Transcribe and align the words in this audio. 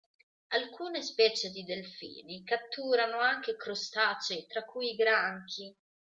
Alcune 0.53 1.03
specie 1.03 1.51
di 1.51 1.63
delfini 1.63 2.43
catturano 2.43 3.19
anche 3.19 3.55
crostacei, 3.55 4.47
tra 4.47 4.65
cui 4.65 4.93
i 4.93 4.95
granchi. 4.95 5.77